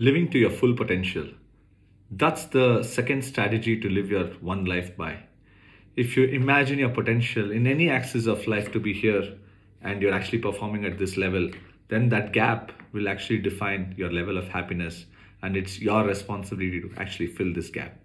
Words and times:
living 0.00 0.30
to 0.30 0.38
your 0.38 0.50
full 0.50 0.72
potential. 0.72 1.26
That's 2.10 2.46
the 2.46 2.82
second 2.82 3.22
strategy 3.22 3.78
to 3.80 3.88
live 3.90 4.10
your 4.10 4.28
one 4.40 4.64
life 4.64 4.96
by. 4.96 5.24
If 5.94 6.16
you 6.16 6.24
imagine 6.24 6.78
your 6.78 6.88
potential 6.88 7.50
in 7.50 7.66
any 7.66 7.90
axis 7.90 8.26
of 8.26 8.46
life 8.46 8.72
to 8.72 8.80
be 8.80 8.94
here 8.94 9.36
and 9.82 10.00
you're 10.00 10.14
actually 10.14 10.38
performing 10.38 10.86
at 10.86 10.98
this 10.98 11.18
level, 11.18 11.50
then 11.88 12.08
that 12.08 12.32
gap 12.32 12.72
will 12.92 13.10
actually 13.10 13.40
define 13.40 13.94
your 13.98 14.10
level 14.10 14.38
of 14.38 14.48
happiness 14.48 15.04
and 15.42 15.54
it's 15.54 15.78
your 15.78 16.02
responsibility 16.02 16.80
to 16.80 16.90
actually 16.96 17.26
fill 17.26 17.52
this 17.52 17.68
gap. 17.68 17.98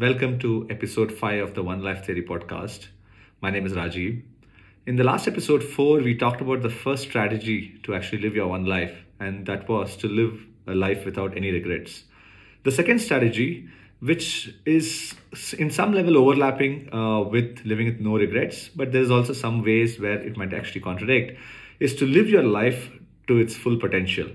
Welcome 0.00 0.38
to 0.38 0.66
episode 0.70 1.12
5 1.12 1.42
of 1.42 1.54
the 1.54 1.62
One 1.62 1.82
Life 1.82 2.06
Theory 2.06 2.22
podcast. 2.22 2.86
My 3.42 3.50
name 3.50 3.66
is 3.66 3.74
Rajiv. 3.74 4.22
In 4.86 4.96
the 4.96 5.04
last 5.04 5.28
episode 5.28 5.62
4, 5.62 5.98
we 5.98 6.16
talked 6.16 6.40
about 6.40 6.62
the 6.62 6.70
first 6.70 7.02
strategy 7.02 7.78
to 7.82 7.94
actually 7.94 8.22
live 8.22 8.34
your 8.34 8.48
one 8.48 8.64
life, 8.64 8.94
and 9.18 9.44
that 9.44 9.68
was 9.68 9.98
to 9.98 10.08
live 10.08 10.40
a 10.66 10.74
life 10.74 11.04
without 11.04 11.36
any 11.36 11.50
regrets. 11.50 12.04
The 12.62 12.70
second 12.70 13.00
strategy, 13.00 13.68
which 13.98 14.54
is 14.64 15.16
in 15.58 15.68
some 15.68 15.92
level 15.92 16.16
overlapping 16.16 16.88
uh, 16.94 17.20
with 17.20 17.60
living 17.66 17.84
with 17.84 18.00
no 18.00 18.16
regrets, 18.16 18.70
but 18.70 18.92
there's 18.92 19.10
also 19.10 19.34
some 19.34 19.62
ways 19.62 20.00
where 20.00 20.18
it 20.18 20.34
might 20.34 20.54
actually 20.54 20.80
contradict, 20.80 21.38
is 21.78 21.94
to 21.96 22.06
live 22.06 22.30
your 22.30 22.44
life 22.44 22.88
to 23.26 23.36
its 23.36 23.54
full 23.54 23.76
potential. 23.76 24.30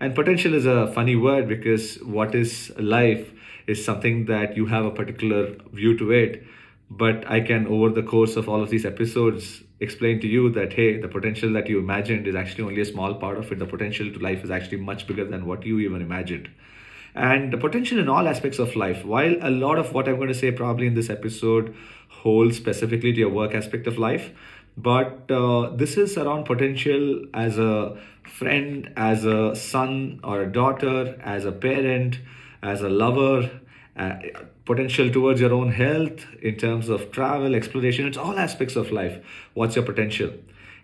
And 0.00 0.14
potential 0.14 0.54
is 0.54 0.66
a 0.66 0.92
funny 0.92 1.16
word 1.16 1.48
because 1.48 1.96
what 2.02 2.34
is 2.34 2.72
life 2.78 3.30
is 3.66 3.84
something 3.84 4.26
that 4.26 4.56
you 4.56 4.66
have 4.66 4.84
a 4.84 4.90
particular 4.90 5.56
view 5.72 5.96
to 5.98 6.10
it. 6.12 6.44
But 6.88 7.28
I 7.28 7.40
can, 7.40 7.66
over 7.66 7.88
the 7.90 8.02
course 8.02 8.36
of 8.36 8.48
all 8.48 8.62
of 8.62 8.70
these 8.70 8.84
episodes, 8.84 9.62
explain 9.80 10.20
to 10.20 10.28
you 10.28 10.50
that 10.50 10.72
hey, 10.74 11.00
the 11.00 11.08
potential 11.08 11.52
that 11.54 11.68
you 11.68 11.78
imagined 11.78 12.26
is 12.26 12.34
actually 12.34 12.64
only 12.64 12.80
a 12.82 12.84
small 12.84 13.14
part 13.14 13.38
of 13.38 13.50
it. 13.50 13.58
The 13.58 13.66
potential 13.66 14.10
to 14.12 14.18
life 14.18 14.44
is 14.44 14.50
actually 14.50 14.78
much 14.78 15.06
bigger 15.06 15.24
than 15.24 15.46
what 15.46 15.64
you 15.64 15.80
even 15.80 16.02
imagined. 16.02 16.48
And 17.14 17.52
the 17.52 17.56
potential 17.56 17.98
in 17.98 18.08
all 18.08 18.28
aspects 18.28 18.58
of 18.58 18.76
life, 18.76 19.04
while 19.04 19.36
a 19.40 19.50
lot 19.50 19.78
of 19.78 19.94
what 19.94 20.06
I'm 20.06 20.16
going 20.16 20.28
to 20.28 20.34
say 20.34 20.52
probably 20.52 20.86
in 20.86 20.94
this 20.94 21.08
episode 21.08 21.74
holds 22.08 22.56
specifically 22.56 23.12
to 23.14 23.18
your 23.18 23.30
work 23.30 23.54
aspect 23.54 23.86
of 23.86 23.98
life, 23.98 24.30
but 24.76 25.30
uh, 25.30 25.70
this 25.70 25.96
is 25.96 26.18
around 26.18 26.44
potential 26.44 27.24
as 27.32 27.58
a 27.58 27.96
friend, 28.28 28.92
as 28.96 29.24
a 29.24 29.54
son 29.54 30.20
or 30.22 30.42
a 30.42 30.52
daughter, 30.52 31.18
as 31.22 31.44
a 31.44 31.52
parent, 31.52 32.20
as 32.62 32.82
a 32.82 32.88
lover, 32.88 33.50
uh, 33.96 34.16
potential 34.64 35.10
towards 35.10 35.40
your 35.40 35.54
own 35.54 35.72
health 35.72 36.26
in 36.42 36.56
terms 36.56 36.88
of 36.88 37.10
travel, 37.10 37.54
exploration. 37.54 38.06
It's 38.06 38.18
all 38.18 38.38
aspects 38.38 38.76
of 38.76 38.90
life. 38.90 39.24
What's 39.54 39.76
your 39.76 39.84
potential? 39.84 40.32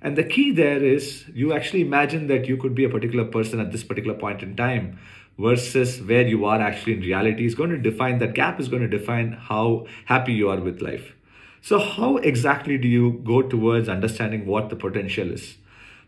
And 0.01 0.17
the 0.17 0.25
key 0.25 0.51
there 0.51 0.83
is 0.83 1.25
you 1.33 1.53
actually 1.53 1.83
imagine 1.83 2.27
that 2.29 2.47
you 2.49 2.57
could 2.57 2.75
be 2.75 2.85
a 2.85 2.89
particular 2.89 3.25
person 3.25 3.61
at 3.61 3.71
this 3.71 3.85
particular 3.85 4.17
point 4.17 4.43
in 4.43 4.57
time 4.57 4.99
versus 5.39 6.01
where 6.01 6.27
you 6.27 6.45
are 6.45 6.61
actually 6.61 6.95
in 6.95 7.01
reality 7.01 7.47
is 7.47 7.55
going 7.55 7.71
to 7.71 7.79
define 7.79 8.19
that 8.19 8.35
gap 8.35 8.61
is 8.61 8.69
going 8.69 8.83
to 8.83 8.89
define 8.89 9.33
how 9.33 9.87
happy 10.07 10.33
you 10.33 10.49
are 10.51 10.61
with 10.61 10.83
life. 10.83 11.13
So, 11.61 11.79
how 11.79 12.17
exactly 12.17 12.77
do 12.79 12.89
you 12.89 13.21
go 13.25 13.43
towards 13.43 13.89
understanding 13.89 14.47
what 14.47 14.69
the 14.69 14.77
potential 14.77 15.31
is? 15.31 15.57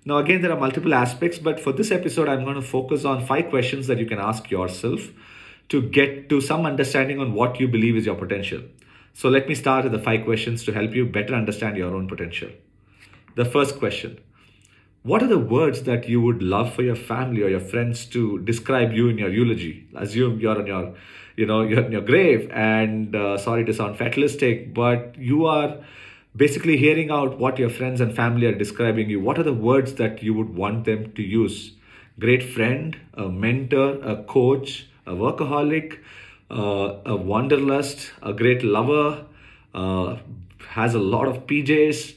Now, 0.07 0.19
again, 0.19 0.43
there 0.43 0.53
are 0.53 0.61
multiple 0.61 0.93
aspects, 0.93 1.39
but 1.39 1.59
for 1.59 1.73
this 1.73 1.91
episode, 1.91 2.29
I'm 2.29 2.45
going 2.45 2.57
to 2.57 2.63
focus 2.63 3.07
on 3.07 3.25
five 3.25 3.49
questions 3.49 3.87
that 3.87 3.99
you 3.99 4.05
can 4.05 4.19
ask 4.19 4.51
yourself 4.51 5.09
to 5.71 5.81
get 5.81 6.29
to 6.29 6.43
some 6.43 6.67
understanding 6.67 7.21
on 7.21 7.33
what 7.33 7.59
you 7.59 7.69
believe 7.69 7.97
is 7.97 8.05
your 8.05 8.15
potential. 8.15 8.61
So 9.15 9.31
let 9.31 9.49
me 9.49 9.55
start 9.55 9.85
with 9.85 9.93
the 9.93 9.99
five 9.99 10.25
questions 10.27 10.63
to 10.65 10.73
help 10.73 10.95
you 10.95 11.07
better 11.07 11.35
understand 11.35 11.79
your 11.79 11.95
own 11.95 12.07
potential. 12.07 12.51
The 13.35 13.47
first 13.47 13.79
question 13.79 14.19
What 15.03 15.23
are 15.23 15.27
the 15.27 15.39
words 15.39 15.85
that 15.85 16.07
you 16.07 16.21
would 16.21 16.43
love 16.43 16.75
for 16.75 16.83
your 16.83 16.97
family 16.97 17.43
or 17.43 17.49
your 17.49 17.61
friends 17.61 18.05
to 18.07 18.41
describe 18.41 18.93
you 18.93 19.09
in 19.09 19.17
your 19.17 19.31
eulogy? 19.31 19.89
Assume 19.95 20.39
you're 20.39 20.59
on 20.59 20.67
your, 20.67 20.95
you 21.37 21.47
know, 21.47 21.63
you're 21.63 21.85
in 21.85 21.93
your 21.93 22.03
grave, 22.03 22.51
and 22.51 23.17
uh, 23.17 23.39
sorry 23.39 23.65
to 23.65 23.73
sound 23.73 23.97
fatalistic, 23.97 24.75
but 24.75 25.17
you 25.17 25.47
are 25.47 25.79
basically 26.37 26.77
hearing 26.77 27.11
out 27.11 27.39
what 27.39 27.59
your 27.59 27.71
friends 27.71 28.01
and 28.01 28.15
family 28.15 28.47
are 28.47 28.55
describing 28.55 29.09
you. 29.09 29.21
What 29.21 29.39
are 29.39 29.45
the 29.45 29.53
words 29.53 29.95
that 29.95 30.23
you 30.23 30.35
would 30.35 30.55
want 30.55 30.85
them 30.85 31.13
to 31.13 31.23
use? 31.23 31.73
Great 32.19 32.43
friend, 32.43 32.97
a 33.15 33.29
mentor, 33.29 34.01
a 34.03 34.23
coach, 34.25 34.87
a 35.07 35.13
workaholic, 35.13 35.99
uh, 36.51 36.97
a 37.07 37.17
wanderlust, 37.17 38.13
a 38.23 38.33
great 38.33 38.63
lover, 38.63 39.25
uh, 39.75 40.17
has 40.71 40.95
a 40.95 40.99
lot 40.99 41.29
of 41.29 41.47
PJs. 41.47 42.15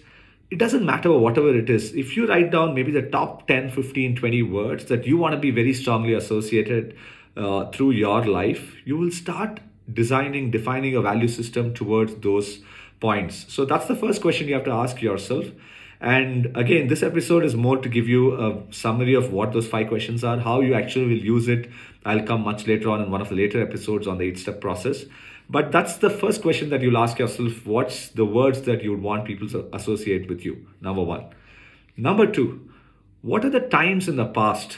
It 0.49 0.57
doesn't 0.57 0.85
matter 0.85 1.11
whatever 1.11 1.55
it 1.55 1.69
is. 1.69 1.93
If 1.93 2.15
you 2.15 2.27
write 2.27 2.51
down 2.51 2.73
maybe 2.73 2.91
the 2.91 3.01
top 3.01 3.47
10, 3.47 3.71
15, 3.71 4.15
20 4.15 4.43
words 4.43 4.85
that 4.85 5.05
you 5.05 5.17
want 5.17 5.33
to 5.33 5.39
be 5.39 5.51
very 5.51 5.73
strongly 5.73 6.13
associated 6.13 6.95
uh, 7.35 7.69
through 7.71 7.91
your 7.91 8.25
life, 8.25 8.75
you 8.85 8.97
will 8.97 9.11
start 9.11 9.59
designing, 9.91 10.51
defining 10.51 10.95
a 10.95 11.01
value 11.01 11.27
system 11.27 11.73
towards 11.73 12.15
those 12.15 12.59
points. 12.99 13.45
So 13.49 13.65
that's 13.65 13.85
the 13.85 13.95
first 13.95 14.21
question 14.21 14.47
you 14.47 14.55
have 14.55 14.65
to 14.65 14.71
ask 14.71 15.01
yourself. 15.01 15.45
And 15.99 16.55
again, 16.55 16.87
this 16.87 17.01
episode 17.01 17.43
is 17.43 17.55
more 17.55 17.77
to 17.77 17.89
give 17.89 18.07
you 18.07 18.39
a 18.39 18.61
summary 18.71 19.15
of 19.15 19.33
what 19.33 19.53
those 19.53 19.67
five 19.67 19.87
questions 19.87 20.23
are, 20.23 20.37
how 20.37 20.61
you 20.61 20.75
actually 20.75 21.07
will 21.07 21.23
use 21.23 21.47
it. 21.47 21.71
I'll 22.05 22.23
come 22.23 22.41
much 22.41 22.67
later 22.67 22.89
on 22.89 23.01
in 23.01 23.09
one 23.09 23.21
of 23.21 23.29
the 23.29 23.35
later 23.35 23.61
episodes 23.61 24.07
on 24.07 24.19
the 24.19 24.25
eight 24.25 24.37
step 24.37 24.61
process. 24.61 25.05
But 25.49 25.71
that's 25.71 25.97
the 25.97 26.09
first 26.09 26.41
question 26.41 26.69
that 26.69 26.81
you'll 26.81 26.97
ask 26.97 27.17
yourself 27.17 27.65
what's 27.65 28.09
the 28.09 28.25
words 28.25 28.61
that 28.63 28.83
you 28.83 28.91
would 28.91 29.01
want 29.01 29.25
people 29.25 29.47
to 29.49 29.67
associate 29.73 30.27
with 30.27 30.45
you? 30.45 30.67
Number 30.81 31.01
one. 31.01 31.25
Number 31.95 32.27
two, 32.27 32.69
what 33.21 33.43
are 33.43 33.49
the 33.49 33.61
times 33.61 34.07
in 34.07 34.17
the 34.17 34.25
past 34.25 34.77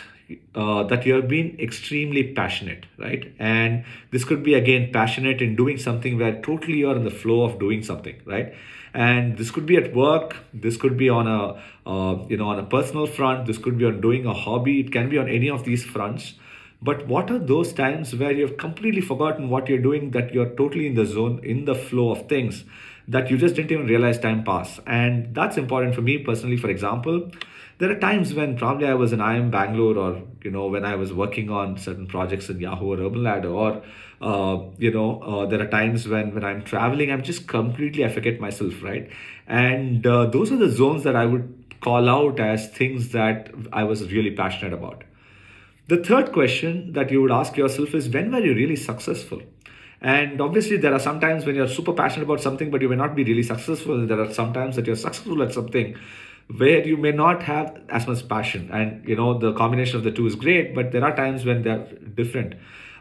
uh, 0.55 0.83
that 0.83 1.05
you 1.05 1.13
have 1.15 1.27
been 1.27 1.57
extremely 1.59 2.33
passionate, 2.33 2.85
right? 2.97 3.33
And 3.39 3.83
this 4.11 4.23
could 4.23 4.43
be 4.43 4.53
again 4.53 4.91
passionate 4.91 5.41
in 5.41 5.55
doing 5.55 5.77
something 5.77 6.17
where 6.17 6.41
totally 6.41 6.77
you're 6.77 6.95
in 6.95 7.03
the 7.03 7.11
flow 7.11 7.43
of 7.43 7.59
doing 7.59 7.83
something, 7.83 8.21
right? 8.25 8.53
and 8.93 9.37
this 9.37 9.51
could 9.51 9.65
be 9.65 9.75
at 9.75 9.93
work 9.93 10.35
this 10.53 10.77
could 10.77 10.97
be 10.97 11.09
on 11.09 11.27
a 11.27 11.61
uh, 11.87 12.25
you 12.27 12.37
know 12.37 12.47
on 12.47 12.59
a 12.59 12.63
personal 12.63 13.05
front 13.05 13.45
this 13.45 13.57
could 13.57 13.77
be 13.77 13.85
on 13.85 14.01
doing 14.01 14.25
a 14.25 14.33
hobby 14.33 14.79
it 14.79 14.91
can 14.91 15.09
be 15.09 15.17
on 15.17 15.29
any 15.29 15.49
of 15.49 15.63
these 15.63 15.83
fronts 15.83 16.33
but 16.81 17.05
what 17.07 17.29
are 17.29 17.39
those 17.39 17.73
times 17.73 18.15
where 18.15 18.31
you've 18.31 18.57
completely 18.57 19.01
forgotten 19.01 19.49
what 19.49 19.67
you're 19.67 19.81
doing 19.81 20.11
that 20.11 20.33
you're 20.33 20.49
totally 20.55 20.87
in 20.87 20.95
the 20.95 21.05
zone 21.05 21.39
in 21.43 21.65
the 21.65 21.75
flow 21.75 22.11
of 22.11 22.27
things 22.27 22.63
that 23.07 23.29
you 23.29 23.37
just 23.37 23.55
didn't 23.55 23.71
even 23.71 23.85
realize 23.85 24.19
time 24.19 24.43
pass 24.43 24.79
and 24.87 25.35
that's 25.35 25.57
important 25.57 25.93
for 25.93 26.01
me 26.01 26.17
personally 26.17 26.57
for 26.57 26.69
example 26.69 27.29
there 27.79 27.89
are 27.89 27.99
times 27.99 28.33
when 28.33 28.57
probably 28.57 28.87
I 28.87 28.93
was 28.93 29.13
in 29.13 29.19
IIM 29.19 29.51
Bangalore 29.51 29.97
or 29.97 30.21
you 30.43 30.51
know 30.51 30.67
when 30.67 30.85
I 30.85 30.95
was 30.95 31.13
working 31.13 31.49
on 31.49 31.77
certain 31.77 32.07
projects 32.07 32.49
in 32.49 32.59
Yahoo 32.59 32.93
or 32.93 32.99
Urban 32.99 33.23
Ladder 33.23 33.49
or 33.49 33.81
uh, 34.21 34.59
you 34.77 34.91
know 34.91 35.21
uh, 35.21 35.45
there 35.45 35.61
are 35.61 35.67
times 35.67 36.07
when 36.07 36.33
when 36.33 36.43
I'm 36.43 36.63
traveling 36.63 37.11
I'm 37.11 37.23
just 37.23 37.47
completely 37.47 38.05
I 38.05 38.09
forget 38.09 38.39
myself 38.39 38.83
right 38.83 39.09
and 39.47 40.05
uh, 40.05 40.25
those 40.25 40.51
are 40.51 40.57
the 40.57 40.69
zones 40.69 41.03
that 41.03 41.15
I 41.15 41.25
would 41.25 41.55
call 41.81 42.09
out 42.09 42.39
as 42.39 42.69
things 42.69 43.13
that 43.13 43.51
I 43.71 43.83
was 43.83 44.11
really 44.11 44.31
passionate 44.31 44.73
about. 44.73 45.05
The 45.87 46.03
third 46.03 46.33
question 46.33 46.91
that 46.93 47.09
you 47.09 47.21
would 47.21 47.31
ask 47.31 47.55
yourself 47.57 47.95
is 47.95 48.09
when 48.09 48.31
were 48.31 48.39
you 48.39 48.53
really 48.53 48.75
successful? 48.75 49.41
And 50.01 50.39
obviously, 50.39 50.77
there 50.77 50.93
are 50.93 50.99
some 50.99 51.19
times 51.19 51.45
when 51.45 51.55
you're 51.55 51.67
super 51.67 51.93
passionate 51.93 52.23
about 52.23 52.41
something, 52.41 52.71
but 52.71 52.81
you 52.81 52.87
may 52.87 52.95
not 52.95 53.15
be 53.15 53.23
really 53.23 53.43
successful. 53.43 54.05
There 54.07 54.19
are 54.19 54.33
some 54.33 54.53
times 54.53 54.75
that 54.77 54.87
you're 54.87 54.95
successful 54.95 55.41
at 55.43 55.53
something, 55.53 55.97
where 56.57 56.85
you 56.85 56.97
may 56.97 57.11
not 57.11 57.43
have 57.43 57.79
as 57.89 58.07
much 58.07 58.27
passion. 58.27 58.69
And 58.71 59.07
you 59.07 59.15
know 59.15 59.37
the 59.37 59.53
combination 59.53 59.97
of 59.97 60.03
the 60.03 60.11
two 60.11 60.25
is 60.25 60.35
great 60.35 60.73
but 60.73 60.91
there 60.91 61.03
are 61.03 61.15
times 61.15 61.45
when 61.45 61.63
they're 61.63 61.85
different. 62.15 62.55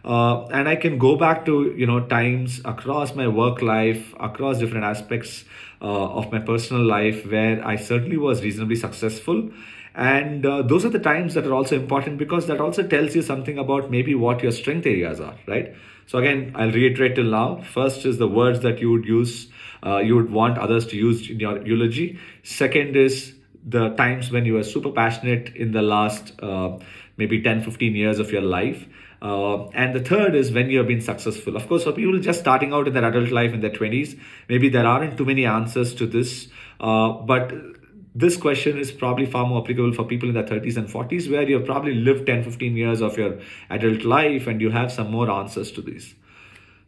Uh, 0.05 0.47
and 0.47 0.69
i 0.69 0.77
can 0.77 0.97
go 0.97 1.17
back 1.17 1.45
to 1.45 1.75
you 1.77 1.85
know 1.85 1.99
times 2.07 2.61
across 2.65 3.17
my 3.17 3.27
work 3.27 3.61
life 3.61 4.15
across 4.21 4.59
different 4.59 4.85
aspects 4.85 5.45
uh, 5.83 5.85
of 5.85 6.31
my 6.31 6.39
personal 6.39 6.83
life 6.83 7.27
where 7.27 7.67
i 7.67 7.75
certainly 7.75 8.17
was 8.17 8.43
reasonably 8.43 8.77
successful. 8.77 9.51
And 9.95 10.47
uh, 10.47 10.63
those 10.63 10.85
are 10.85 10.91
the 10.91 11.01
times 11.01 11.35
that 11.35 11.45
are 11.45 11.53
also 11.53 11.75
important 11.75 12.19
because 12.19 12.47
that 12.47 12.61
also 12.61 12.87
tells 12.87 13.17
you 13.17 13.23
something 13.23 13.59
about 13.59 13.91
maybe 13.91 14.15
what 14.15 14.43
your 14.45 14.53
strength 14.53 14.87
areas 14.87 15.21
are 15.21 15.35
right? 15.47 15.75
So 16.07 16.19
again 16.19 16.53
i'll 16.55 16.71
reiterate 16.71 17.17
till 17.17 17.25
now. 17.25 17.63
First 17.63 18.05
is 18.05 18.19
the 18.19 18.29
words 18.29 18.61
that 18.61 18.79
you 18.79 18.91
would 18.93 19.05
use 19.07 19.49
uh, 19.85 19.99
you 19.99 20.17
would 20.17 20.31
want 20.31 20.59
others 20.59 20.87
to 20.89 20.97
use 20.97 21.29
in 21.31 21.41
your 21.41 21.65
eulogy. 21.67 22.19
Second 22.43 22.97
is 22.97 23.35
the 23.65 23.91
times 23.91 24.31
when 24.31 24.45
you 24.45 24.55
were 24.55 24.65
super 24.65 24.91
passionate 24.91 25.55
in 25.55 25.73
the 25.73 25.83
last 25.83 26.33
uh, 26.43 26.79
maybe 27.17 27.43
10 27.43 27.63
15 27.63 27.95
years 27.95 28.19
of 28.19 28.31
your 28.31 28.43
life. 28.43 28.87
Uh, 29.21 29.67
and 29.71 29.95
the 29.97 30.01
third 30.01 30.37
is 30.37 30.53
when 30.53 30.71
you 30.71 30.79
have 30.79 30.87
been 30.87 31.01
successful. 31.01 31.57
Of 31.57 31.69
course 31.69 31.85
for 31.85 31.93
people 31.93 32.19
just 32.21 32.41
starting 32.41 32.73
out 32.73 32.87
in 32.87 32.95
their 32.95 33.05
adult 33.05 33.31
life 33.31 33.53
in 33.53 33.61
their 33.61 33.71
20s 33.71 34.19
maybe 34.49 34.69
there 34.69 34.87
aren't 34.87 35.19
too 35.19 35.25
many 35.25 35.45
answers 35.45 35.95
to 35.97 36.07
this. 36.07 36.49
Uh, 36.81 37.11
but 37.11 37.53
this 38.15 38.37
question 38.37 38.79
is 38.79 38.91
probably 38.91 39.27
far 39.27 39.47
more 39.47 39.63
applicable 39.63 39.93
for 39.93 40.05
people 40.05 40.29
in 40.29 40.35
their 40.35 40.45
30s 40.45 40.77
and 40.77 40.89
40s 40.89 41.31
where 41.31 41.43
you've 41.43 41.67
probably 41.67 41.95
lived 41.95 42.27
10 42.27 42.45
15 42.45 42.77
years 42.77 43.01
of 43.01 43.19
your 43.19 43.39
adult 43.71 44.05
life 44.05 44.47
and 44.47 44.61
you 44.61 44.71
have 44.71 44.91
some 44.91 45.11
more 45.11 45.31
answers 45.31 45.71
to 45.73 45.83
these 45.83 46.15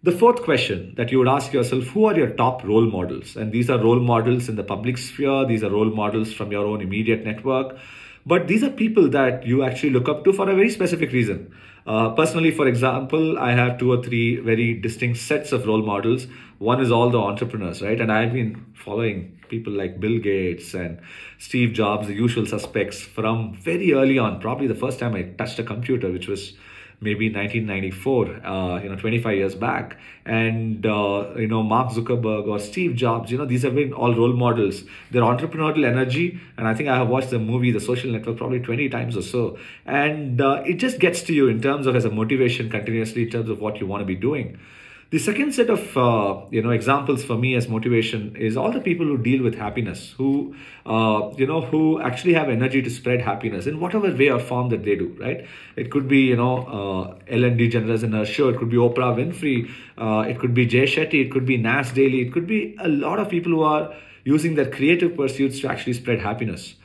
The 0.02 0.12
fourth 0.12 0.44
question 0.44 0.94
that 0.96 1.12
you 1.12 1.18
would 1.18 1.28
ask 1.28 1.52
yourself 1.52 1.84
who 1.88 2.06
are 2.06 2.16
your 2.16 2.30
top 2.30 2.64
role 2.64 2.86
models? 2.86 3.36
And 3.36 3.52
these 3.52 3.68
are 3.68 3.78
role 3.78 4.00
models 4.00 4.48
in 4.48 4.56
the 4.56 4.64
public 4.64 4.96
sphere, 4.96 5.44
these 5.44 5.62
are 5.62 5.68
role 5.68 5.90
models 5.90 6.32
from 6.32 6.50
your 6.50 6.64
own 6.64 6.80
immediate 6.80 7.22
network. 7.22 7.76
But 8.24 8.48
these 8.48 8.62
are 8.62 8.70
people 8.70 9.10
that 9.10 9.46
you 9.46 9.62
actually 9.62 9.90
look 9.90 10.08
up 10.08 10.24
to 10.24 10.32
for 10.32 10.48
a 10.48 10.54
very 10.54 10.70
specific 10.70 11.12
reason. 11.12 11.54
Uh, 11.86 12.14
personally, 12.14 12.50
for 12.50 12.66
example, 12.66 13.38
I 13.38 13.52
have 13.52 13.78
two 13.78 13.92
or 13.92 14.02
three 14.02 14.36
very 14.36 14.72
distinct 14.72 15.18
sets 15.18 15.52
of 15.52 15.66
role 15.66 15.82
models. 15.82 16.26
One 16.56 16.80
is 16.80 16.90
all 16.90 17.10
the 17.10 17.18
entrepreneurs, 17.18 17.82
right? 17.82 18.00
And 18.00 18.10
I've 18.10 18.32
been 18.32 18.72
following 18.72 19.38
people 19.50 19.74
like 19.74 20.00
Bill 20.00 20.18
Gates 20.18 20.72
and 20.72 20.98
Steve 21.36 21.74
Jobs, 21.74 22.06
the 22.06 22.14
usual 22.14 22.46
suspects, 22.46 23.02
from 23.02 23.54
very 23.54 23.92
early 23.92 24.18
on. 24.18 24.40
Probably 24.40 24.66
the 24.66 24.74
first 24.74 24.98
time 24.98 25.14
I 25.14 25.24
touched 25.24 25.58
a 25.58 25.62
computer, 25.62 26.10
which 26.10 26.26
was 26.26 26.54
maybe 27.00 27.32
1994, 27.32 28.44
uh, 28.44 28.80
you 28.82 28.88
know, 28.88 28.96
25 28.96 29.36
years 29.36 29.54
back. 29.54 29.96
And, 30.26 30.84
uh, 30.84 31.30
you 31.36 31.46
know, 31.46 31.62
Mark 31.62 31.92
Zuckerberg 31.92 32.46
or 32.46 32.58
Steve 32.58 32.94
Jobs, 32.94 33.30
you 33.30 33.38
know, 33.38 33.46
these 33.46 33.62
have 33.62 33.74
been 33.74 33.92
all 33.92 34.14
role 34.14 34.34
models. 34.34 34.84
Their 35.10 35.22
entrepreneurial 35.22 35.86
energy, 35.86 36.38
and 36.58 36.68
I 36.68 36.74
think 36.74 36.88
I 36.88 36.96
have 36.96 37.08
watched 37.08 37.30
the 37.30 37.38
movie, 37.38 37.70
The 37.70 37.80
Social 37.80 38.10
Network, 38.10 38.36
probably 38.36 38.60
20 38.60 38.88
times 38.90 39.16
or 39.16 39.22
so. 39.22 39.58
And 39.86 40.40
uh, 40.40 40.62
it 40.66 40.74
just 40.74 40.98
gets 40.98 41.22
to 41.22 41.32
you 41.32 41.48
in 41.48 41.62
terms 41.62 41.86
of 41.86 41.96
as 41.96 42.04
a 42.04 42.10
motivation 42.10 42.68
continuously, 42.68 43.22
in 43.22 43.30
terms 43.30 43.48
of 43.48 43.60
what 43.60 43.80
you 43.80 43.86
want 43.86 44.02
to 44.02 44.06
be 44.06 44.16
doing. 44.16 44.58
The 45.10 45.18
second 45.18 45.52
set 45.52 45.70
of 45.70 45.96
uh, 45.96 46.42
you 46.52 46.62
know 46.62 46.70
examples 46.70 47.24
for 47.24 47.36
me 47.36 47.56
as 47.56 47.66
motivation 47.68 48.36
is 48.36 48.56
all 48.56 48.70
the 48.70 48.80
people 48.80 49.06
who 49.06 49.18
deal 49.18 49.42
with 49.42 49.56
happiness, 49.56 50.14
who 50.16 50.54
uh, 50.86 51.32
you 51.36 51.48
know 51.48 51.62
who 51.62 52.00
actually 52.00 52.34
have 52.34 52.48
energy 52.48 52.80
to 52.80 52.88
spread 52.88 53.20
happiness 53.20 53.66
in 53.66 53.80
whatever 53.80 54.14
way 54.14 54.28
or 54.30 54.38
form 54.38 54.68
that 54.68 54.84
they 54.84 54.94
do. 54.94 55.08
Right? 55.18 55.48
It 55.74 55.90
could 55.90 56.06
be 56.06 56.20
you 56.20 56.36
know 56.36 56.58
uh, 56.78 57.18
Ellen 57.26 57.58
DeGeneres 57.58 58.04
in 58.04 58.12
her 58.12 58.24
show. 58.24 58.50
It 58.50 58.58
could 58.58 58.70
be 58.70 58.76
Oprah 58.76 59.10
Winfrey. 59.18 59.68
Uh, 59.98 60.28
it 60.28 60.38
could 60.38 60.54
be 60.54 60.64
Jay 60.64 60.84
Shetty. 60.84 61.24
It 61.26 61.32
could 61.32 61.44
be 61.44 61.56
Nas 61.56 61.90
Daily. 61.90 62.20
It 62.20 62.32
could 62.32 62.46
be 62.46 62.76
a 62.78 62.86
lot 62.86 63.18
of 63.18 63.28
people 63.28 63.50
who 63.50 63.62
are 63.62 63.92
using 64.22 64.54
their 64.54 64.70
creative 64.70 65.16
pursuits 65.16 65.58
to 65.60 65.68
actually 65.68 65.94
spread 65.94 66.20
happiness. 66.20 66.76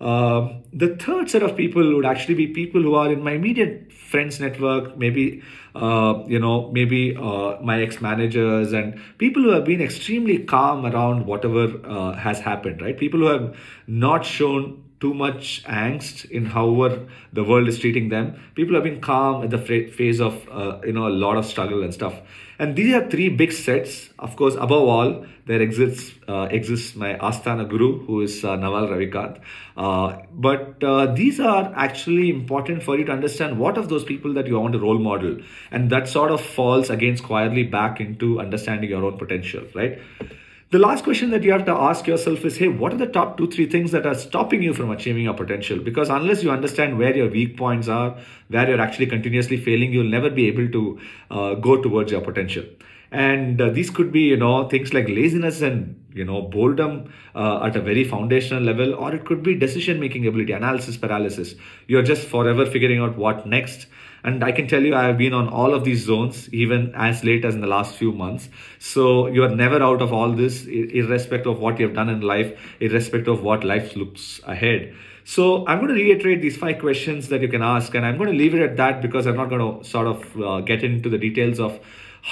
Uh, 0.00 0.54
the 0.72 0.96
third 0.96 1.30
set 1.30 1.42
of 1.42 1.56
people 1.56 1.94
would 1.94 2.04
actually 2.04 2.34
be 2.34 2.48
people 2.48 2.82
who 2.82 2.94
are 2.94 3.12
in 3.12 3.22
my 3.22 3.32
immediate 3.32 3.92
friends 3.92 4.40
network, 4.40 4.96
maybe 4.98 5.42
uh, 5.74 6.22
you 6.26 6.38
know, 6.38 6.70
maybe 6.72 7.16
uh, 7.16 7.56
my 7.60 7.82
ex-managers 7.82 8.72
and 8.72 9.00
people 9.18 9.42
who 9.42 9.50
have 9.50 9.64
been 9.64 9.80
extremely 9.80 10.38
calm 10.38 10.86
around 10.86 11.26
whatever 11.26 11.80
uh, 11.84 12.12
has 12.12 12.38
happened, 12.38 12.80
right? 12.80 12.98
People 12.98 13.20
who 13.20 13.26
have 13.26 13.56
not 13.86 14.24
shown 14.24 14.84
too 15.04 15.12
much 15.12 15.62
angst 15.64 16.24
in 16.30 16.46
however 16.46 17.06
the 17.32 17.44
world 17.50 17.68
is 17.72 17.78
treating 17.78 18.08
them. 18.08 18.32
People 18.54 18.74
have 18.74 18.84
been 18.84 19.00
calm 19.00 19.44
at 19.44 19.50
the 19.50 19.58
phase 19.98 20.20
of 20.20 20.48
uh, 20.50 20.80
you 20.84 20.94
know 20.98 21.06
a 21.08 21.14
lot 21.24 21.36
of 21.36 21.46
struggle 21.52 21.82
and 21.88 21.92
stuff. 22.00 22.20
And 22.58 22.76
these 22.76 22.94
are 22.94 23.04
three 23.10 23.28
big 23.28 23.52
sets. 23.52 24.10
Of 24.18 24.36
course, 24.36 24.54
above 24.54 24.88
all, 24.94 25.26
there 25.46 25.60
exists 25.60 26.12
uh, 26.28 26.46
exists 26.58 26.94
my 27.04 27.14
Asthana 27.30 27.68
Guru, 27.72 27.88
who 28.06 28.20
is 28.26 28.36
uh, 28.44 28.54
Naval 28.56 28.86
Ravikant. 28.92 29.40
Uh, 29.76 30.22
but 30.46 30.84
uh, 30.92 31.06
these 31.14 31.40
are 31.40 31.72
actually 31.86 32.30
important 32.30 32.82
for 32.84 32.96
you 32.98 33.04
to 33.10 33.12
understand 33.12 33.58
what 33.58 33.82
of 33.82 33.88
those 33.88 34.04
people 34.12 34.38
that 34.38 34.46
you 34.46 34.60
want 34.60 34.78
to 34.78 34.82
role 34.86 35.02
model, 35.10 35.36
and 35.70 35.90
that 35.96 36.08
sort 36.14 36.30
of 36.38 36.40
falls 36.40 36.94
again 36.96 37.20
squarely 37.24 37.66
back 37.76 38.00
into 38.00 38.32
understanding 38.46 38.96
your 38.96 39.04
own 39.10 39.18
potential, 39.26 39.68
right? 39.74 40.00
The 40.74 40.80
last 40.80 41.04
question 41.04 41.30
that 41.30 41.44
you 41.44 41.52
have 41.52 41.66
to 41.66 41.70
ask 41.70 42.04
yourself 42.08 42.44
is 42.44 42.56
hey, 42.56 42.66
what 42.66 42.92
are 42.92 42.96
the 42.96 43.06
top 43.06 43.36
two, 43.38 43.48
three 43.48 43.66
things 43.66 43.92
that 43.92 44.04
are 44.06 44.14
stopping 44.16 44.60
you 44.60 44.74
from 44.74 44.90
achieving 44.90 45.22
your 45.22 45.34
potential? 45.34 45.78
Because 45.78 46.08
unless 46.08 46.42
you 46.42 46.50
understand 46.50 46.98
where 46.98 47.16
your 47.16 47.30
weak 47.30 47.56
points 47.56 47.86
are, 47.86 48.18
where 48.48 48.68
you're 48.68 48.80
actually 48.80 49.06
continuously 49.06 49.56
failing, 49.56 49.92
you'll 49.92 50.10
never 50.10 50.30
be 50.30 50.48
able 50.48 50.68
to 50.68 51.00
uh, 51.30 51.54
go 51.54 51.80
towards 51.80 52.10
your 52.10 52.22
potential. 52.22 52.64
And 53.14 53.60
uh, 53.60 53.70
these 53.70 53.90
could 53.90 54.10
be, 54.12 54.22
you 54.22 54.36
know, 54.36 54.68
things 54.68 54.92
like 54.92 55.08
laziness 55.08 55.62
and 55.62 56.00
you 56.12 56.24
know 56.24 56.42
boredom 56.42 57.12
uh, 57.34 57.64
at 57.64 57.74
a 57.74 57.80
very 57.80 58.04
foundational 58.04 58.62
level 58.62 58.94
or 58.94 59.12
it 59.12 59.24
could 59.24 59.42
be 59.42 59.52
decision 59.52 59.98
making 59.98 60.24
ability 60.28 60.52
analysis 60.52 60.96
paralysis 60.96 61.56
you're 61.88 62.04
just 62.04 62.28
forever 62.28 62.64
figuring 62.64 63.00
out 63.00 63.16
what 63.16 63.44
next 63.48 63.88
and 64.24 64.42
I 64.42 64.52
can 64.52 64.66
tell 64.66 64.82
you, 64.82 64.94
I 64.94 65.04
have 65.04 65.18
been 65.18 65.34
on 65.34 65.48
all 65.48 65.74
of 65.74 65.84
these 65.84 66.02
zones, 66.02 66.48
even 66.52 66.94
as 66.96 67.22
late 67.24 67.44
as 67.44 67.54
in 67.54 67.60
the 67.60 67.66
last 67.66 67.94
few 67.94 68.10
months. 68.10 68.48
So 68.78 69.26
you 69.26 69.44
are 69.44 69.54
never 69.54 69.82
out 69.82 70.00
of 70.00 70.14
all 70.14 70.32
this, 70.32 70.64
irrespective 70.64 71.52
of 71.52 71.58
what 71.58 71.78
you 71.78 71.86
have 71.86 71.94
done 71.94 72.08
in 72.08 72.22
life, 72.22 72.58
irrespective 72.80 73.34
of 73.34 73.42
what 73.42 73.64
life 73.64 73.94
looks 73.94 74.40
ahead. 74.44 74.94
So 75.24 75.66
I'm 75.66 75.78
going 75.78 75.94
to 75.94 76.02
reiterate 76.02 76.40
these 76.40 76.56
five 76.56 76.78
questions 76.78 77.28
that 77.28 77.42
you 77.42 77.48
can 77.48 77.62
ask, 77.62 77.94
and 77.94 78.06
I'm 78.06 78.16
going 78.16 78.30
to 78.30 78.36
leave 78.36 78.54
it 78.54 78.62
at 78.62 78.78
that 78.78 79.02
because 79.02 79.26
I'm 79.26 79.36
not 79.36 79.50
going 79.50 79.60
to 79.60 79.86
sort 79.86 80.06
of 80.06 80.40
uh, 80.40 80.60
get 80.60 80.82
into 80.82 81.10
the 81.10 81.18
details 81.18 81.60
of 81.60 81.78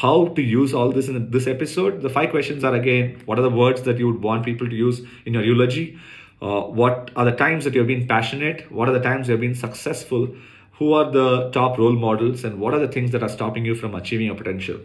how 0.00 0.28
to 0.36 0.42
use 0.42 0.72
all 0.72 0.90
this 0.90 1.08
in 1.08 1.30
this 1.30 1.46
episode. 1.46 2.00
The 2.02 2.08
five 2.08 2.30
questions 2.30 2.64
are 2.64 2.74
again, 2.74 3.20
what 3.26 3.38
are 3.38 3.42
the 3.42 3.50
words 3.50 3.82
that 3.82 3.98
you 3.98 4.06
would 4.06 4.22
want 4.22 4.44
people 4.44 4.68
to 4.68 4.74
use 4.74 5.02
in 5.26 5.34
your 5.34 5.44
eulogy? 5.44 5.98
Uh, 6.40 6.62
what 6.62 7.10
are 7.14 7.26
the 7.26 7.32
times 7.32 7.64
that 7.64 7.74
you've 7.74 7.86
been 7.86 8.08
passionate? 8.08 8.72
What 8.72 8.88
are 8.88 8.92
the 8.92 9.00
times 9.00 9.28
you've 9.28 9.40
been 9.40 9.54
successful? 9.54 10.34
who 10.82 10.94
are 10.94 11.10
the 11.10 11.50
top 11.50 11.78
role 11.78 11.92
models 11.92 12.42
and 12.44 12.58
what 12.58 12.74
are 12.74 12.80
the 12.80 12.88
things 12.88 13.12
that 13.12 13.22
are 13.22 13.28
stopping 13.28 13.64
you 13.64 13.74
from 13.74 13.94
achieving 13.94 14.26
your 14.26 14.34
potential. 14.34 14.80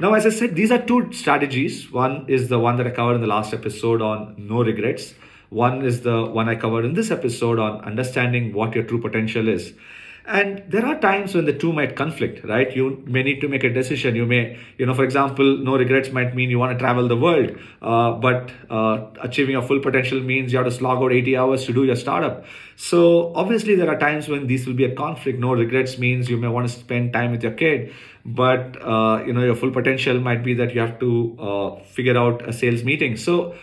Now, 0.00 0.14
as 0.14 0.24
I 0.26 0.30
said, 0.30 0.54
these 0.54 0.70
are 0.70 0.80
two 0.80 1.12
strategies. 1.12 1.90
One 1.90 2.26
is 2.28 2.48
the 2.48 2.58
one 2.58 2.76
that 2.76 2.86
I 2.86 2.90
covered 2.90 3.16
in 3.16 3.20
the 3.20 3.26
last 3.26 3.52
episode 3.52 4.02
on 4.02 4.34
no 4.38 4.62
regrets. 4.62 5.14
One 5.48 5.84
is 5.84 6.02
the 6.02 6.24
one 6.24 6.48
I 6.48 6.54
covered 6.54 6.84
in 6.84 6.94
this 6.94 7.10
episode 7.10 7.58
on 7.58 7.80
understanding 7.84 8.52
what 8.52 8.74
your 8.74 8.84
true 8.84 9.00
potential 9.00 9.48
is. 9.48 9.74
And 10.24 10.62
there 10.68 10.86
are 10.86 11.00
times 11.00 11.34
when 11.34 11.46
the 11.46 11.52
two 11.52 11.72
might 11.72 11.96
conflict, 11.96 12.44
right? 12.44 12.74
You 12.74 13.02
may 13.06 13.24
need 13.24 13.40
to 13.40 13.48
make 13.48 13.64
a 13.64 13.72
decision. 13.72 14.14
You 14.14 14.24
may, 14.24 14.56
you 14.78 14.86
know, 14.86 14.94
for 14.94 15.02
example, 15.02 15.56
no 15.58 15.76
regrets 15.76 16.10
might 16.10 16.36
mean 16.36 16.48
you 16.48 16.60
want 16.60 16.72
to 16.72 16.78
travel 16.78 17.08
the 17.08 17.16
world, 17.16 17.58
uh, 17.82 18.12
but 18.12 18.52
uh, 18.70 19.06
achieving 19.20 19.52
your 19.52 19.62
full 19.62 19.80
potential 19.80 20.20
means 20.20 20.52
you 20.52 20.58
have 20.58 20.66
to 20.66 20.72
slog 20.72 21.02
out 21.02 21.12
80 21.12 21.36
hours 21.36 21.64
to 21.66 21.72
do 21.72 21.84
your 21.84 21.96
startup. 21.96 22.44
So 22.76 23.34
obviously, 23.34 23.74
there 23.74 23.90
are 23.90 23.98
times 23.98 24.28
when 24.28 24.46
this 24.46 24.64
will 24.64 24.74
be 24.74 24.84
a 24.84 24.94
conflict. 24.94 25.40
No 25.40 25.54
regrets 25.54 25.98
means 25.98 26.30
you 26.30 26.36
may 26.36 26.48
want 26.48 26.68
to 26.68 26.72
spend 26.72 27.12
time 27.12 27.32
with 27.32 27.42
your 27.42 27.52
kid, 27.52 27.92
but 28.24 28.80
uh, 28.80 29.24
you 29.26 29.32
know 29.32 29.42
your 29.42 29.56
full 29.56 29.72
potential 29.72 30.20
might 30.20 30.44
be 30.44 30.54
that 30.54 30.72
you 30.72 30.80
have 30.80 31.00
to 31.00 31.36
uh, 31.40 31.84
figure 31.84 32.16
out 32.16 32.48
a 32.48 32.52
sales 32.52 32.84
meeting. 32.84 33.16
So 33.16 33.56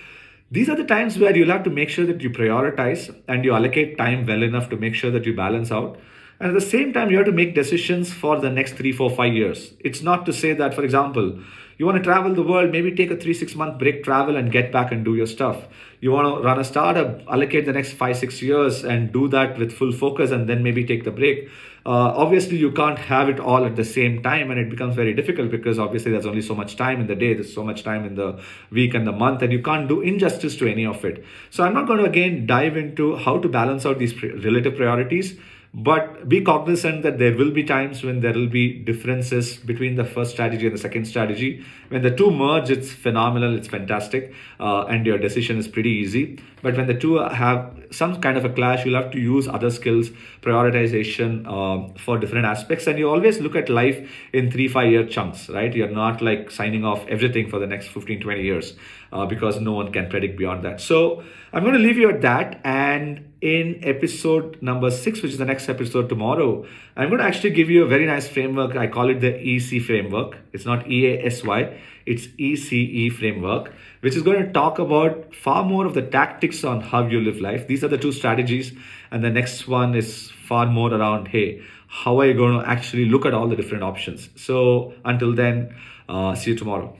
these 0.51 0.67
are 0.67 0.75
the 0.75 0.83
times 0.83 1.17
where 1.17 1.35
you'll 1.35 1.51
have 1.51 1.63
to 1.63 1.69
make 1.69 1.89
sure 1.89 2.05
that 2.05 2.21
you 2.21 2.29
prioritize 2.31 3.15
and 3.27 3.45
you 3.45 3.53
allocate 3.53 3.97
time 3.97 4.25
well 4.25 4.43
enough 4.43 4.69
to 4.71 4.77
make 4.77 4.95
sure 4.95 5.11
that 5.11 5.25
you 5.25 5.35
balance 5.35 5.71
out. 5.71 5.99
And 6.39 6.49
at 6.49 6.53
the 6.53 6.65
same 6.65 6.93
time, 6.93 7.09
you 7.11 7.17
have 7.17 7.25
to 7.25 7.33
make 7.33 7.53
decisions 7.53 8.13
for 8.13 8.39
the 8.39 8.49
next 8.49 8.73
three, 8.73 8.93
four, 8.93 9.09
five 9.09 9.33
years. 9.33 9.73
It's 9.81 10.01
not 10.01 10.25
to 10.25 10.31
say 10.31 10.53
that, 10.53 10.73
for 10.73 10.85
example, 10.85 11.39
you 11.77 11.85
want 11.85 11.97
to 11.97 12.03
travel 12.03 12.33
the 12.33 12.43
world, 12.43 12.71
maybe 12.71 12.93
take 12.93 13.11
a 13.11 13.17
three, 13.17 13.33
six 13.33 13.55
month 13.55 13.77
break, 13.77 14.03
travel 14.03 14.37
and 14.37 14.51
get 14.51 14.71
back 14.71 14.91
and 14.91 15.03
do 15.03 15.15
your 15.15 15.27
stuff. 15.27 15.65
You 15.99 16.11
want 16.11 16.27
to 16.27 16.43
run 16.43 16.59
a 16.59 16.63
startup, 16.63 17.21
allocate 17.29 17.65
the 17.65 17.73
next 17.73 17.93
five, 17.93 18.17
six 18.17 18.41
years 18.41 18.85
and 18.85 19.11
do 19.11 19.27
that 19.29 19.57
with 19.57 19.73
full 19.73 19.91
focus 19.91 20.31
and 20.31 20.47
then 20.47 20.63
maybe 20.63 20.85
take 20.85 21.03
the 21.03 21.11
break. 21.11 21.49
Uh, 21.85 22.11
obviously, 22.15 22.57
you 22.57 22.71
can't 22.71 22.99
have 22.99 23.29
it 23.29 23.39
all 23.39 23.65
at 23.65 23.75
the 23.75 23.85
same 23.85 24.21
time 24.21 24.51
and 24.51 24.59
it 24.59 24.69
becomes 24.69 24.95
very 24.95 25.13
difficult 25.13 25.51
because 25.51 25.79
obviously 25.79 26.11
there's 26.11 26.25
only 26.25 26.41
so 26.41 26.53
much 26.53 26.75
time 26.75 26.99
in 26.99 27.07
the 27.07 27.15
day, 27.15 27.33
there's 27.33 27.53
so 27.53 27.63
much 27.63 27.83
time 27.83 28.05
in 28.05 28.15
the 28.15 28.39
week 28.71 28.93
and 28.93 29.07
the 29.07 29.11
month, 29.13 29.41
and 29.41 29.51
you 29.51 29.61
can't 29.61 29.87
do 29.87 30.01
injustice 30.01 30.57
to 30.57 30.69
any 30.69 30.85
of 30.85 31.03
it. 31.03 31.23
So, 31.49 31.63
I'm 31.63 31.73
not 31.73 31.87
going 31.87 31.99
to 31.99 32.05
again 32.05 32.45
dive 32.45 32.75
into 32.75 33.15
how 33.15 33.39
to 33.39 33.47
balance 33.47 33.85
out 33.85 33.99
these 33.99 34.21
relative 34.21 34.75
priorities 34.75 35.37
but 35.73 36.27
be 36.27 36.41
cognizant 36.41 37.03
that 37.03 37.19
there 37.19 37.35
will 37.37 37.51
be 37.51 37.63
times 37.63 38.03
when 38.03 38.21
there 38.21 38.33
will 38.33 38.47
be 38.47 38.73
differences 38.73 39.57
between 39.57 39.95
the 39.95 40.03
first 40.03 40.31
strategy 40.31 40.65
and 40.65 40.75
the 40.75 40.79
second 40.79 41.05
strategy. 41.05 41.63
When 41.89 42.01
the 42.01 42.09
two 42.09 42.31
merge, 42.31 42.71
it's 42.71 42.91
phenomenal, 42.91 43.55
it's 43.55 43.67
fantastic, 43.67 44.33
uh, 44.59 44.85
and 44.85 45.05
your 45.05 45.19
decision 45.19 45.57
is 45.59 45.67
pretty 45.67 45.91
easy. 45.91 46.39
But 46.63 46.75
when 46.75 46.87
the 46.87 46.95
two 46.95 47.17
have 47.19 47.79
some 47.91 48.19
kind 48.19 48.35
of 48.37 48.45
a 48.45 48.49
clash, 48.49 48.83
you'll 48.83 49.01
have 49.01 49.11
to 49.11 49.19
use 49.19 49.47
other 49.47 49.69
skills, 49.69 50.09
prioritization 50.41 51.45
uh, 51.45 51.93
for 51.99 52.17
different 52.17 52.45
aspects. 52.45 52.87
And 52.87 52.97
you 52.97 53.09
always 53.09 53.39
look 53.39 53.55
at 53.55 53.69
life 53.69 54.09
in 54.33 54.51
three, 54.51 54.67
five 54.67 54.91
year 54.91 55.05
chunks, 55.05 55.49
right? 55.49 55.73
You're 55.73 55.91
not 55.91 56.21
like 56.21 56.49
signing 56.49 56.83
off 56.83 57.05
everything 57.07 57.49
for 57.49 57.59
the 57.59 57.67
next 57.67 57.87
15, 57.89 58.21
20 58.21 58.41
years 58.41 58.73
uh, 59.13 59.25
because 59.25 59.59
no 59.61 59.73
one 59.73 59.91
can 59.91 60.09
predict 60.09 60.37
beyond 60.37 60.65
that. 60.65 60.81
So 60.81 61.23
I'm 61.53 61.63
going 61.63 61.75
to 61.75 61.79
leave 61.79 61.97
you 61.97 62.09
at 62.09 62.21
that. 62.21 62.59
And 62.63 63.28
in 63.41 63.79
episode 63.83 64.61
number 64.61 64.91
six, 64.91 65.21
which 65.21 65.31
is 65.31 65.37
the 65.37 65.45
next 65.45 65.69
episode 65.69 66.09
tomorrow, 66.09 66.65
I'm 66.95 67.09
going 67.09 67.19
to 67.19 67.25
actually 67.25 67.51
give 67.51 67.69
you 67.69 67.83
a 67.83 67.87
very 67.87 68.05
nice 68.05 68.27
framework. 68.27 68.75
I 68.75 68.87
call 68.87 69.09
it 69.09 69.21
the 69.21 69.33
EC 69.39 69.81
framework. 69.81 70.37
It's 70.51 70.65
not 70.65 70.87
EASY, 70.87 71.77
it's 72.05 72.27
ECE 72.27 73.13
framework, 73.13 73.71
which 74.01 74.15
is 74.15 74.23
going 74.23 74.45
to 74.45 74.51
talk 74.51 74.79
about 74.79 75.33
far 75.33 75.63
more 75.63 75.85
of 75.85 75.93
the 75.93 76.01
tactics 76.01 76.63
on 76.63 76.81
how 76.81 77.07
you 77.07 77.21
live 77.21 77.39
life. 77.39 77.67
These 77.67 77.83
are 77.83 77.87
the 77.87 77.97
two 77.97 78.11
strategies. 78.11 78.73
And 79.11 79.23
the 79.23 79.29
next 79.29 79.67
one 79.67 79.95
is 79.95 80.31
far 80.31 80.65
more 80.65 80.93
around, 80.93 81.29
hey, 81.29 81.61
how 81.87 82.19
are 82.19 82.25
you 82.25 82.33
going 82.33 82.59
to 82.59 82.67
actually 82.67 83.05
look 83.05 83.25
at 83.25 83.33
all 83.33 83.47
the 83.47 83.55
different 83.55 83.83
options? 83.83 84.29
So 84.35 84.93
until 85.05 85.33
then, 85.33 85.75
uh, 86.07 86.35
see 86.35 86.51
you 86.51 86.57
tomorrow. 86.57 86.97